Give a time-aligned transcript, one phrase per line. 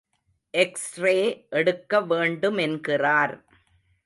[0.53, 1.13] X ray
[1.49, 3.35] எடுக்க வேண்டுமென்கிறார்.